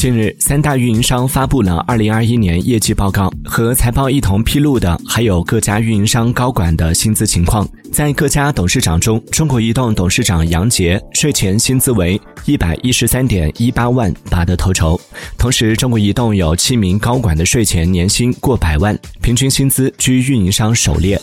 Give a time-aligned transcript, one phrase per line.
[0.00, 7.68] 近日三大运营商发布了二零二一年业绩报告和财报一同披露的还有各家运营商高管的薪资情况。
[7.92, 14.98] 在各家董事长中中国移动董事长杨杰税前薪资为一百一十三点一八万拔得头筹。
[15.36, 21.20] 同时中国移动有七名高管的税前年薪过百万平均薪资居运营商首列。